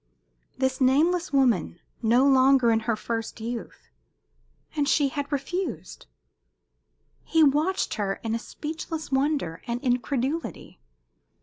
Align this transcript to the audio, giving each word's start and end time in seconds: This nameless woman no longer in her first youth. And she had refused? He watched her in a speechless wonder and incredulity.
This 0.57 0.81
nameless 0.81 1.31
woman 1.31 1.79
no 2.01 2.25
longer 2.27 2.71
in 2.71 2.79
her 2.89 2.95
first 2.95 3.39
youth. 3.39 3.91
And 4.75 4.89
she 4.89 5.09
had 5.09 5.31
refused? 5.31 6.07
He 7.23 7.43
watched 7.43 7.93
her 7.93 8.15
in 8.23 8.33
a 8.33 8.39
speechless 8.39 9.11
wonder 9.11 9.61
and 9.67 9.79
incredulity. 9.81 10.81